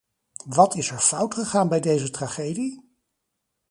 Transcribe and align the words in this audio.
Wat 0.45 0.75
is 0.75 0.89
er 0.91 0.99
fout 0.99 1.33
gegaan 1.33 1.69
bij 1.69 1.79
deze 1.79 2.09
tragedie? 2.09 2.91